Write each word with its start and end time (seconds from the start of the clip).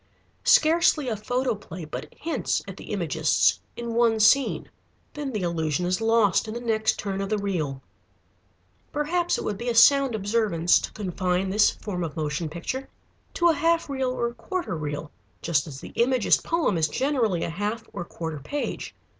Scarcely 0.45 1.09
a 1.09 1.15
photoplay 1.15 1.85
but 1.85 2.11
hints 2.19 2.63
at 2.67 2.75
the 2.75 2.91
Imagists 2.91 3.59
in 3.77 3.93
one 3.93 4.19
scene. 4.19 4.67
Then 5.13 5.31
the 5.31 5.43
illusion 5.43 5.85
is 5.85 6.01
lost 6.01 6.47
in 6.47 6.55
the 6.55 6.59
next 6.59 6.97
turn 6.97 7.21
of 7.21 7.29
the 7.29 7.37
reel. 7.37 7.83
Perhaps 8.91 9.37
it 9.37 9.43
would 9.43 9.59
be 9.59 9.69
a 9.69 9.75
sound 9.75 10.15
observance 10.15 10.79
to 10.79 10.91
confine 10.93 11.51
this 11.51 11.69
form 11.69 12.03
of 12.03 12.17
motion 12.17 12.49
picture 12.49 12.89
to 13.35 13.49
a 13.49 13.53
half 13.53 13.91
reel 13.91 14.09
or 14.09 14.33
quarter 14.33 14.75
reel, 14.75 15.11
just 15.43 15.67
as 15.67 15.79
the 15.79 15.89
Imagist 15.95 16.43
poem 16.43 16.79
is 16.79 16.87
generally 16.87 17.43
a 17.43 17.49
half 17.51 17.83
or 17.93 18.03
quarter 18.03 18.39
page. 18.39 18.95